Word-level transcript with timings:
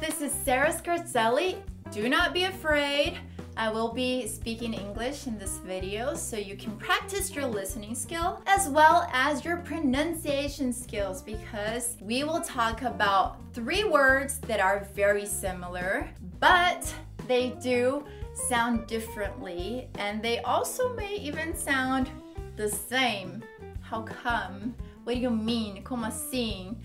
this 0.00 0.20
is 0.20 0.30
Sarah 0.44 0.72
Scarzelli. 0.72 1.56
Do 1.90 2.08
not 2.08 2.34
be 2.34 2.44
afraid. 2.44 3.18
I 3.56 3.70
will 3.70 3.92
be 3.94 4.26
speaking 4.26 4.74
English 4.74 5.26
in 5.26 5.38
this 5.38 5.56
video 5.58 6.14
so 6.14 6.36
you 6.36 6.54
can 6.54 6.76
practice 6.76 7.34
your 7.34 7.46
listening 7.46 7.94
skill 7.94 8.42
as 8.46 8.68
well 8.68 9.08
as 9.14 9.42
your 9.42 9.56
pronunciation 9.58 10.74
skills 10.74 11.22
because 11.22 11.96
we 12.02 12.24
will 12.24 12.42
talk 12.42 12.82
about 12.82 13.38
three 13.54 13.84
words 13.84 14.38
that 14.40 14.60
are 14.60 14.86
very 14.94 15.24
similar, 15.24 16.06
but 16.40 16.92
they 17.26 17.50
do 17.62 18.04
sound 18.34 18.86
differently 18.86 19.88
and 19.98 20.22
they 20.22 20.40
also 20.40 20.94
may 20.94 21.14
even 21.14 21.56
sound 21.56 22.10
the 22.56 22.68
same. 22.68 23.42
How 23.80 24.02
come? 24.02 24.74
What 25.04 25.14
do 25.14 25.20
you 25.20 25.30
mean? 25.30 25.82
Como 25.82 26.08
assim? 26.08 26.76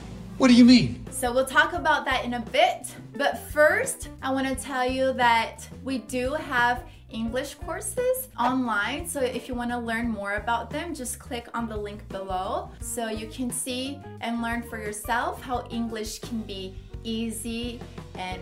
What 0.42 0.48
do 0.48 0.56
you 0.56 0.66
mean? 0.66 1.06
So 1.12 1.32
we'll 1.32 1.46
talk 1.46 1.74
about 1.74 2.04
that 2.06 2.26
in 2.26 2.34
a 2.34 2.40
bit. 2.40 2.96
But 3.16 3.38
first, 3.52 4.10
I 4.24 4.32
want 4.32 4.48
to 4.48 4.56
tell 4.56 4.84
you 4.84 5.14
that 5.14 5.70
we 5.84 6.00
do 6.00 6.34
have 6.34 6.84
English 7.12 7.54
courses 7.54 8.28
online. 8.40 9.08
So 9.08 9.20
if 9.22 9.48
you 9.48 9.54
want 9.54 9.70
to 9.70 9.78
learn 9.78 10.10
more 10.10 10.38
about 10.38 10.72
them, 10.72 10.96
just 10.96 11.20
click 11.20 11.48
on 11.54 11.70
the 11.70 11.78
link 11.78 12.10
below 12.10 12.72
so 12.80 13.08
you 13.08 13.28
can 13.28 13.52
see 13.52 14.00
and 14.22 14.42
learn 14.42 14.64
for 14.64 14.80
yourself 14.80 15.44
how 15.44 15.68
English 15.70 16.18
can 16.22 16.42
be 16.42 16.76
easy 17.04 17.80
and 18.16 18.42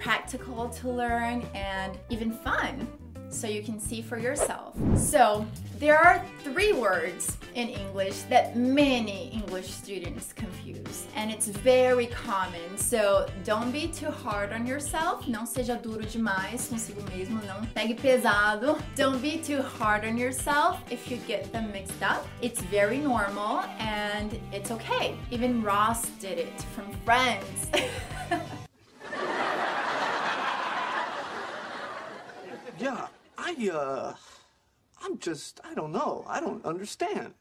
practical 0.00 0.68
to 0.68 0.90
learn 0.90 1.46
and 1.54 1.96
even 2.10 2.32
fun 2.32 2.88
so 3.36 3.46
you 3.46 3.62
can 3.62 3.78
see 3.78 4.00
for 4.00 4.18
yourself. 4.18 4.74
So, 4.96 5.46
there 5.78 5.98
are 5.98 6.24
three 6.42 6.72
words 6.72 7.36
in 7.54 7.68
English 7.68 8.22
that 8.30 8.56
many 8.56 9.30
English 9.30 9.68
students 9.68 10.32
confuse, 10.32 11.06
and 11.14 11.30
it's 11.30 11.48
very 11.48 12.06
common. 12.06 12.78
So, 12.78 13.28
don't 13.44 13.70
be 13.70 13.88
too 13.88 14.10
hard 14.10 14.52
on 14.52 14.66
yourself. 14.66 15.26
Não 15.28 15.46
seja 15.46 15.76
duro 15.76 16.02
demais 16.04 16.68
consigo 16.68 17.02
mesmo, 17.10 17.40
não 17.46 17.66
pegue 17.74 17.94
pesado. 17.94 18.78
Don't 18.96 19.20
be 19.20 19.38
too 19.38 19.60
hard 19.60 20.04
on 20.06 20.16
yourself 20.16 20.80
if 20.90 21.10
you 21.10 21.18
get 21.26 21.52
them 21.52 21.70
mixed 21.72 22.02
up. 22.02 22.26
It's 22.40 22.62
very 22.62 22.98
normal 22.98 23.64
and 23.78 24.32
it's 24.52 24.70
okay. 24.70 25.14
Even 25.30 25.62
Ross 25.62 26.08
did 26.20 26.38
it 26.38 26.62
from 26.74 26.86
Friends. 27.04 27.70
Yeah, 32.78 33.06
I, 33.46 33.68
uh, 33.68 34.14
I'm 35.04 35.18
just, 35.18 35.60
I 35.62 35.72
don't 35.74 35.92
know. 35.92 36.24
I 36.26 36.40
don't 36.40 36.64
understand. 36.66 37.32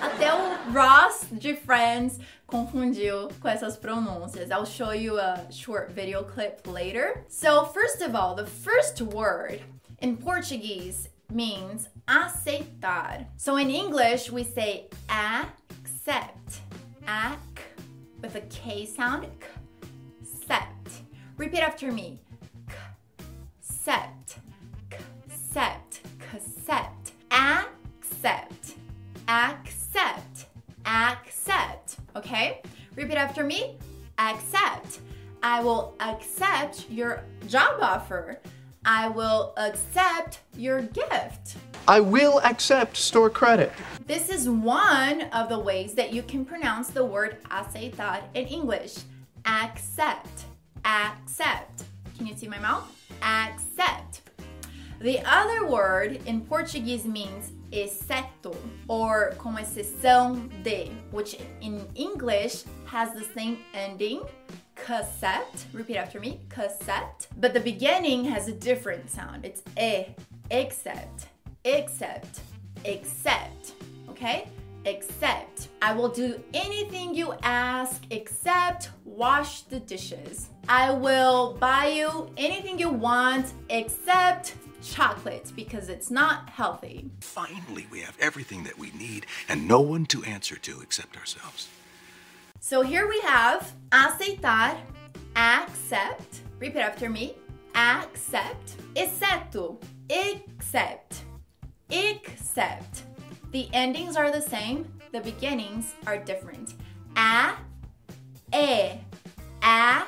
Até 0.00 0.32
o 0.32 0.72
Ross 0.72 1.26
de 1.30 1.54
Friends 1.54 2.18
confundiu 2.48 3.28
com 3.40 3.48
essas 3.48 3.76
pronúncias. 3.76 4.50
I'll 4.50 4.66
show 4.66 4.90
you 4.90 5.20
a 5.20 5.46
short 5.52 5.92
video 5.92 6.24
clip 6.24 6.66
later. 6.66 7.24
So, 7.28 7.66
first 7.66 8.02
of 8.02 8.16
all, 8.16 8.34
the 8.34 8.46
first 8.46 9.00
word 9.02 9.60
in 10.00 10.16
Portuguese 10.16 11.08
means 11.32 11.88
aceitar. 12.08 13.26
So, 13.36 13.56
in 13.56 13.70
English, 13.70 14.32
we 14.32 14.42
say 14.42 14.88
accept. 15.08 16.60
Ac 17.06 17.38
with 18.20 18.34
a 18.34 18.40
K 18.42 18.84
sound. 18.84 19.26
Accept. 20.22 21.02
Repeat 21.36 21.60
after 21.60 21.92
me. 21.92 22.20
Accept. 23.60 24.11
Accept. 28.22 28.74
Accept. 29.26 30.46
Accept. 30.86 31.96
Okay? 32.14 32.62
Repeat 32.94 33.16
after 33.16 33.42
me. 33.42 33.76
Accept. 34.16 35.00
I 35.42 35.60
will 35.60 35.96
accept 35.98 36.88
your 36.88 37.24
job 37.48 37.80
offer. 37.80 38.38
I 38.84 39.08
will 39.08 39.54
accept 39.56 40.38
your 40.56 40.82
gift. 40.82 41.56
I 41.88 41.98
will 41.98 42.38
accept 42.44 42.96
store 42.96 43.28
credit. 43.28 43.72
This 44.06 44.28
is 44.28 44.48
one 44.48 45.22
of 45.32 45.48
the 45.48 45.58
ways 45.58 45.94
that 45.94 46.12
you 46.12 46.22
can 46.22 46.44
pronounce 46.44 46.90
the 46.90 47.04
word 47.04 47.38
aceitar 47.50 48.22
in 48.34 48.46
English. 48.46 48.98
Accept. 49.46 50.44
Accept. 50.84 51.82
Can 52.16 52.28
you 52.28 52.36
see 52.36 52.46
my 52.46 52.60
mouth? 52.60 52.88
Accept. 53.20 54.20
The 55.02 55.18
other 55.26 55.66
word 55.66 56.20
in 56.26 56.42
Portuguese 56.42 57.04
means 57.04 57.50
exceto 57.72 58.54
or 58.86 59.34
com 59.36 59.56
exceção 59.56 60.48
de, 60.62 60.92
which 61.10 61.38
in 61.60 61.84
English 61.96 62.62
has 62.84 63.12
the 63.12 63.24
same 63.34 63.58
ending, 63.74 64.22
cassette. 64.76 65.66
Repeat 65.72 65.96
after 65.96 66.20
me, 66.20 66.38
cassette. 66.48 67.26
But 67.40 67.52
the 67.52 67.58
beginning 67.58 68.24
has 68.26 68.46
a 68.46 68.52
different 68.52 69.10
sound. 69.10 69.44
It's 69.44 69.62
e, 69.76 70.14
except, 70.52 71.26
except, 71.64 72.42
except. 72.84 73.72
Okay? 74.08 74.46
Except. 74.84 75.66
I 75.80 75.94
will 75.94 76.10
do 76.10 76.40
anything 76.54 77.12
you 77.12 77.34
ask 77.42 78.04
except 78.10 78.90
wash 79.04 79.62
the 79.62 79.80
dishes. 79.80 80.50
I 80.68 80.92
will 80.92 81.54
buy 81.58 81.88
you 81.88 82.30
anything 82.36 82.78
you 82.78 82.90
want 82.90 83.52
except 83.68 84.54
chocolate 84.82 85.52
because 85.54 85.88
it's 85.88 86.10
not 86.10 86.50
healthy. 86.50 87.10
Finally, 87.20 87.86
we 87.90 88.00
have 88.00 88.16
everything 88.20 88.64
that 88.64 88.78
we 88.78 88.90
need 88.92 89.26
and 89.48 89.66
no 89.66 89.80
one 89.80 90.06
to 90.06 90.22
answer 90.24 90.56
to 90.56 90.80
except 90.80 91.16
ourselves. 91.16 91.68
So 92.60 92.82
here 92.82 93.08
we 93.08 93.20
have 93.20 93.72
aceitar, 93.90 94.76
accept. 95.36 96.40
Repeat 96.58 96.80
after 96.80 97.08
me. 97.08 97.34
Accept, 97.74 98.76
exceto, 98.94 99.78
except, 100.10 101.22
except. 101.90 103.02
The 103.50 103.68
endings 103.72 104.14
are 104.16 104.30
the 104.30 104.42
same, 104.42 104.92
the 105.10 105.20
beginnings 105.20 105.94
are 106.06 106.18
different. 106.18 106.74
A, 107.16 107.54
e, 108.54 108.92
a, 109.62 110.02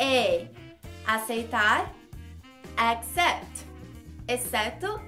e. 0.00 0.46
Aceitar, 1.06 1.88
accept, 2.78 3.63
exceto, 4.28 5.00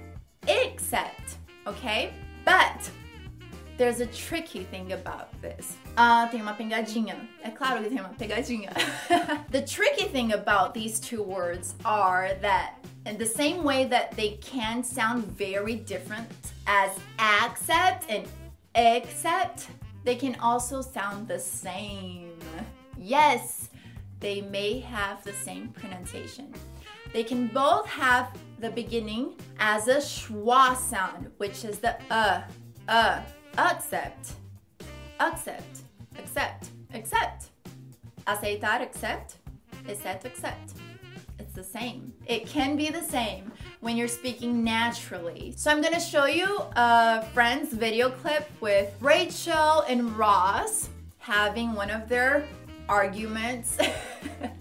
except. 0.47 1.37
Okay? 1.65 2.13
But 2.45 2.89
there's 3.77 3.99
a 3.99 4.05
tricky 4.07 4.63
thing 4.63 4.93
about 4.93 5.29
this. 5.41 5.77
Ah, 5.97 6.27
tem 6.31 6.41
uma 6.41 6.53
pegadinha. 6.53 7.15
É 7.43 7.51
claro 7.51 7.81
que 7.83 7.89
tem 7.89 7.99
uma 7.99 8.13
pegadinha. 8.17 8.71
the 9.51 9.61
tricky 9.61 10.05
thing 10.05 10.33
about 10.33 10.73
these 10.73 10.99
two 10.99 11.21
words 11.21 11.75
are 11.85 12.33
that 12.41 12.75
in 13.05 13.17
the 13.17 13.25
same 13.25 13.63
way 13.63 13.85
that 13.85 14.11
they 14.11 14.37
can 14.41 14.83
sound 14.83 15.25
very 15.25 15.75
different 15.75 16.27
as 16.65 16.91
accept 17.19 18.09
and 18.09 18.27
except, 18.77 19.67
they 20.03 20.15
can 20.15 20.35
also 20.39 20.81
sound 20.81 21.27
the 21.27 21.39
same. 21.39 22.37
Yes, 22.97 23.69
they 24.19 24.41
may 24.41 24.79
have 24.79 25.23
the 25.23 25.33
same 25.33 25.69
pronunciation. 25.69 26.53
They 27.17 27.23
can 27.23 27.47
both 27.47 27.87
have 27.87 28.31
the 28.59 28.69
beginning 28.69 29.33
as 29.57 29.87
a 29.87 29.95
schwa 29.95 30.77
sound, 30.77 31.31
which 31.37 31.65
is 31.65 31.79
the 31.79 31.97
uh, 32.11 32.43
uh, 32.87 33.21
accept, 33.57 34.33
accept, 35.19 35.79
accept, 36.19 36.69
accept. 36.93 37.45
Aceitar, 38.27 38.83
accept, 38.83 39.37
except, 39.87 40.25
accept. 40.25 40.73
It's 41.39 41.55
the 41.55 41.63
same. 41.63 42.13
It 42.27 42.45
can 42.45 42.75
be 42.75 42.91
the 42.91 43.01
same 43.01 43.51
when 43.79 43.97
you're 43.97 44.07
speaking 44.07 44.63
naturally. 44.63 45.55
So 45.57 45.71
I'm 45.71 45.81
gonna 45.81 45.99
show 45.99 46.25
you 46.25 46.61
a 46.75 47.25
Friends 47.33 47.73
video 47.73 48.11
clip 48.11 48.47
with 48.61 48.93
Rachel 49.01 49.81
and 49.89 50.15
Ross 50.15 50.89
having 51.17 51.73
one 51.73 51.89
of 51.89 52.07
their 52.07 52.47
arguments. 52.87 53.79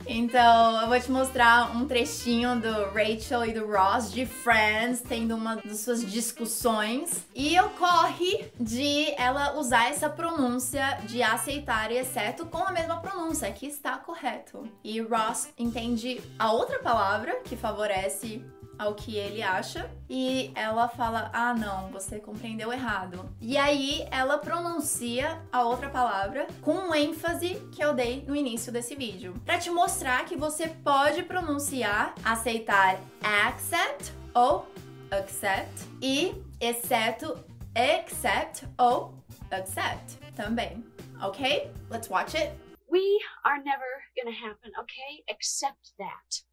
então, 0.06 0.81
eu 0.82 0.88
vou 0.88 1.01
te 1.01 1.10
mostrar 1.10 1.77
um 1.77 1.86
trechinho 1.86 2.60
do 2.60 2.91
Rachel 2.91 3.45
e 3.47 3.53
do 3.53 3.66
Ross 3.66 4.13
de 4.13 4.27
Friends 4.27 5.01
tendo 5.01 5.34
uma 5.34 5.57
das 5.57 5.80
suas 5.80 6.04
discussões 6.04 7.27
e 7.34 7.59
ocorre 7.60 8.51
de 8.59 9.13
ela 9.18 9.59
usar 9.59 9.91
essa 9.91 10.09
pronúncia 10.09 10.98
de 11.07 11.22
aceitar 11.22 11.91
e 11.91 11.98
exceto 11.98 12.47
com 12.47 12.59
a 12.59 12.72
mesma 12.72 13.01
pronúncia, 13.01 13.51
que 13.53 13.66
está 13.66 13.98
correto. 13.98 14.68
E 14.83 15.01
Ross 15.01 15.48
entende 15.59 16.21
a 16.39 16.53
outra 16.53 16.78
palavra 16.78 17.41
que 17.45 17.57
favorece 17.57 18.45
ao 18.78 18.95
que 18.95 19.17
ele 19.17 19.43
acha 19.43 19.91
e 20.09 20.51
ela 20.55 20.89
fala: 20.89 21.31
"Ah, 21.33 21.55
não, 21.55 21.89
você 21.91 22.19
compreendeu 22.19 22.73
errado". 22.73 23.28
E 23.41 23.57
aí 23.57 24.07
ela 24.11 24.39
pronuncia 24.39 25.43
a 25.53 25.63
outra 25.63 25.89
palavra 25.89 26.47
com 26.63 26.75
um 26.75 26.95
ênfase 26.95 27.55
que 27.73 27.83
eu 27.83 27.95
dei 27.95 28.25
no 28.27 28.37
início 28.37 28.73
desse 28.73 28.95
vídeo, 28.95 29.34
para 29.45 29.59
te 29.59 29.71
mostrar 29.71 30.25
que 30.25 30.37
você 30.37 30.69
pode 30.69 31.23
pronunciar 31.23 32.15
aceitar 32.25 32.99
accept 33.23 34.13
ou 34.34 34.67
accept 35.11 35.84
e 36.03 36.34
exceto 36.61 37.39
accept 37.75 38.67
ou 38.79 39.15
accept 39.51 40.19
também. 40.34 40.84
OK? 41.22 41.71
Let's 41.91 42.09
watch 42.09 42.37
it. 42.37 42.53
We 42.91 43.19
are 43.45 43.63
never 43.63 43.87
gonna 44.17 44.37
happen, 44.37 44.71
okay? 44.81 45.25
Accept 45.31 45.93
that. 45.99 46.45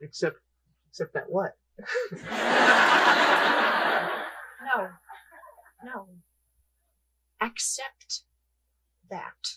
Except, 0.00 0.38
except 0.98 1.14
that 1.14 1.30
what? 1.30 1.56
No. 4.60 4.88
No. 5.84 6.06
Accept 7.40 8.22
that. 9.08 9.54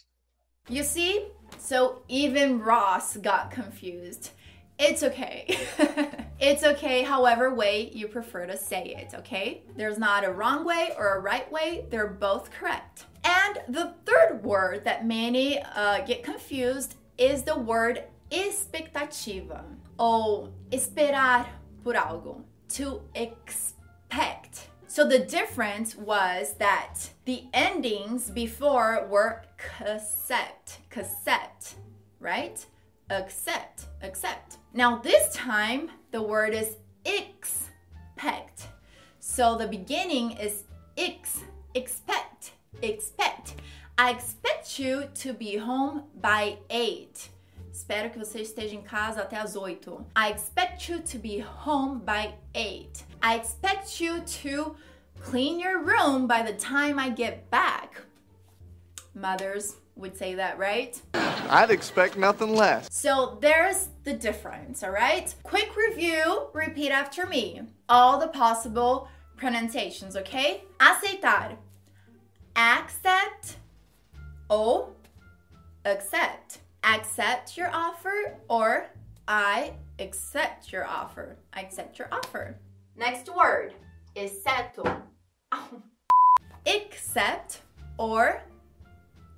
You 0.70 0.84
see? 0.84 1.26
So 1.58 2.04
even 2.08 2.60
Ross 2.60 3.18
got 3.18 3.52
confused. 3.52 4.32
It's 4.78 5.04
okay. 5.04 5.58
it's 6.40 6.64
okay 6.64 7.02
however 7.02 7.54
way 7.54 7.90
you 7.94 8.08
prefer 8.08 8.46
to 8.46 8.56
say 8.56 8.96
it, 8.98 9.14
okay? 9.16 9.64
There's 9.76 9.98
not 9.98 10.24
a 10.24 10.32
wrong 10.32 10.64
way 10.64 10.92
or 10.98 11.16
a 11.16 11.20
right 11.20 11.52
way, 11.52 11.86
they're 11.90 12.08
both 12.08 12.52
correct. 12.52 13.06
And 13.24 13.60
the 13.68 13.96
third 14.06 14.44
word 14.44 14.84
that 14.86 15.06
many 15.06 15.60
uh, 15.60 16.06
get 16.06 16.24
confused 16.24 16.96
is 17.18 17.44
the 17.44 17.58
word 17.58 18.04
expectativa 18.32 19.66
ou 20.02 20.50
esperar 20.72 21.48
por 21.84 21.94
algo, 21.94 22.44
to 22.68 23.02
expect. 23.14 24.68
So 24.88 25.08
the 25.08 25.20
difference 25.20 25.96
was 25.96 26.56
that 26.58 26.96
the 27.26 27.44
endings 27.54 28.32
before 28.32 29.08
were 29.10 29.44
accept, 29.80 30.80
accept, 30.98 31.76
right? 32.20 32.66
Accept, 33.12 33.86
accept. 34.02 34.58
Now 34.74 34.98
this 34.98 35.34
time 35.34 35.92
the 36.10 36.22
word 36.22 36.54
is 36.56 36.78
expect. 37.06 38.68
So 39.20 39.56
the 39.56 39.68
beginning 39.68 40.32
is 40.32 40.64
ex, 40.98 41.42
expect, 41.76 42.54
expect. 42.82 43.56
I 43.98 44.10
expect 44.10 44.80
you 44.80 45.06
to 45.16 45.32
be 45.32 45.58
home 45.58 46.06
by 46.20 46.58
8. 46.70 47.30
Espero 47.72 48.10
que 48.10 48.20
você 48.20 48.42
esteja 48.42 48.76
em 48.76 48.82
casa 48.82 49.22
até 49.22 49.38
as 49.38 49.56
8. 49.56 50.06
I 50.16 50.32
expect 50.32 50.92
you 50.92 51.00
to 51.02 51.18
be 51.18 51.40
home 51.40 52.00
by 52.00 52.36
8. 52.54 53.06
I 53.22 53.38
expect 53.38 54.04
you 54.04 54.22
to 54.42 54.76
clean 55.22 55.60
your 55.60 55.80
room 55.80 56.28
by 56.28 56.44
the 56.44 56.54
time 56.54 57.00
I 57.00 57.10
get 57.10 57.50
back. 57.50 58.02
Mothers 59.14 59.76
would 59.96 60.18
say 60.18 60.36
that, 60.36 60.58
right? 60.58 61.02
I'd 61.14 61.72
expect 61.72 62.18
nothing 62.18 62.56
less. 62.56 62.88
So 62.92 63.38
there's 63.42 63.90
the 64.04 64.14
difference, 64.14 64.84
all 64.84 64.92
right? 64.92 65.34
Quick 65.44 65.76
review, 65.76 66.50
repeat 66.54 66.92
after 66.92 67.26
me. 67.26 67.62
All 67.88 68.20
the 68.20 68.28
possible 68.28 69.08
pronunciations, 69.38 70.16
okay? 70.16 70.64
Aceitar. 70.80 71.58
Accept 72.56 73.58
ou 74.50 74.96
accept. 75.86 76.61
Accept 76.84 77.58
your 77.58 77.70
offer 77.74 78.38
or 78.48 78.88
I 79.28 79.74
accept 80.00 80.72
your 80.72 80.86
offer. 80.86 81.38
I 81.54 81.62
accept 81.62 82.00
your 82.00 82.08
offer. 82.12 82.58
Next 82.98 83.34
word, 83.34 83.74
is 84.16 84.32
exceto. 84.46 85.02
Accept 86.66 87.62
or 87.98 88.42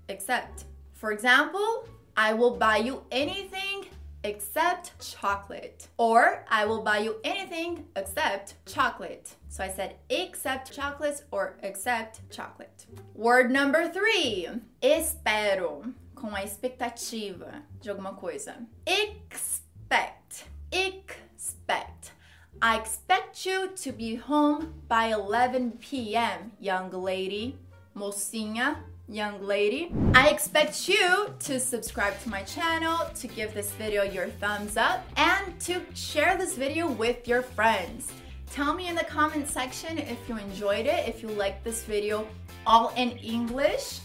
accept. 0.10 0.66
For 0.94 1.12
example, 1.12 1.88
I 2.18 2.34
will 2.34 2.56
buy 2.56 2.78
you 2.78 3.04
anything 3.12 3.86
except 4.24 5.00
chocolate. 5.00 5.88
Or 5.98 6.46
I 6.50 6.66
will 6.66 6.81
buy 6.81 7.00
you 7.00 7.18
anything 7.24 7.86
except 7.96 8.56
chocolate. 8.66 9.36
So 9.50 9.63
I 9.63 9.69
said 9.69 9.96
except 10.10 10.74
chocolates 10.74 11.24
or 11.31 11.57
accept 11.63 12.22
chocolate. 12.30 12.86
Word 13.13 13.51
number 13.51 13.89
three, 13.89 14.48
espero. 14.81 15.94
Com 16.24 16.34
a 16.34 16.42
expectativa 16.42 17.64
de 17.81 17.90
alguma 17.90 18.14
coisa. 18.14 18.56
Expect. 18.86 20.46
Expect. 20.72 22.14
I 22.62 22.78
expect 22.78 23.46
you 23.46 23.68
to 23.84 23.92
be 23.92 24.16
home 24.16 24.74
by 24.88 25.08
11 25.08 25.72
p.m., 25.81 26.54
young 26.62 26.92
lady. 26.92 27.58
Mocinha, 27.94 28.78
young 29.10 29.44
lady. 29.44 29.92
I 30.16 30.30
expect 30.30 30.88
you 30.88 31.36
to 31.40 31.60
subscribe 31.60 32.18
to 32.22 32.30
my 32.30 32.44
channel, 32.44 33.00
to 33.16 33.28
give 33.28 33.54
this 33.54 33.74
video 33.74 34.04
your 34.04 34.28
thumbs 34.40 34.78
up, 34.78 35.06
and 35.18 35.60
to 35.60 35.81
share 35.94 36.38
this 36.38 36.56
video 36.56 36.88
with 36.88 37.28
your 37.28 37.42
friends. 37.42 38.14
Tell 38.50 38.74
me 38.74 38.88
in 38.88 38.96
the 38.96 39.04
comment 39.04 39.50
section 39.50 39.98
if 39.98 40.30
you 40.30 40.38
enjoyed 40.38 40.86
it, 40.86 41.06
if 41.06 41.22
you 41.22 41.28
liked 41.28 41.66
this 41.66 41.84
video 41.84 42.25
all 42.66 42.94
in 42.96 43.10
English 43.18 44.00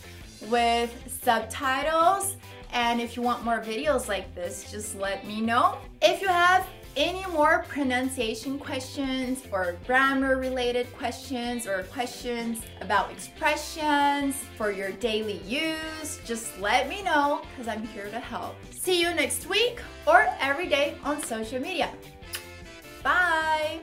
with 0.48 0.94
subtitles. 1.22 2.36
And 2.72 3.00
if 3.00 3.16
you 3.16 3.22
want 3.22 3.44
more 3.44 3.60
videos 3.60 4.08
like 4.08 4.34
this, 4.34 4.70
just 4.70 4.94
let 4.96 5.26
me 5.26 5.40
know. 5.40 5.78
If 6.02 6.20
you 6.20 6.28
have 6.28 6.66
any 6.96 7.24
more 7.32 7.64
pronunciation 7.68 8.58
questions 8.58 9.44
or 9.52 9.76
grammar 9.86 10.36
related 10.36 10.92
questions 10.96 11.66
or 11.66 11.84
questions 11.84 12.62
about 12.80 13.10
expressions 13.12 14.34
for 14.56 14.72
your 14.72 14.90
daily 14.92 15.40
use, 15.46 16.18
just 16.24 16.58
let 16.60 16.88
me 16.88 17.02
know 17.02 17.42
because 17.50 17.68
I'm 17.68 17.86
here 17.86 18.10
to 18.10 18.18
help. 18.18 18.56
See 18.70 19.00
you 19.00 19.14
next 19.14 19.48
week 19.48 19.80
or 20.06 20.26
every 20.40 20.68
day 20.68 20.96
on 21.04 21.22
social 21.22 21.60
media. 21.60 21.90
Bye! 23.02 23.80